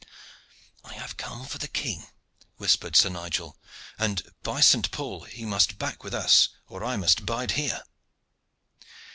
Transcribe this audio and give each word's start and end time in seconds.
"I 0.83 0.95
have 0.95 1.15
come 1.15 1.45
for 1.45 1.59
the 1.59 1.67
king," 1.67 2.07
whispered 2.57 2.95
Sir 2.95 3.09
Nigel; 3.09 3.55
"and, 3.99 4.23
by 4.41 4.59
Saint 4.59 4.89
Paul! 4.89 5.25
he 5.25 5.45
must 5.45 5.77
back 5.77 6.03
with 6.03 6.15
us 6.15 6.49
or 6.67 6.83
I 6.83 6.97
must 6.97 7.23
bide 7.23 7.51
here." 7.51 7.83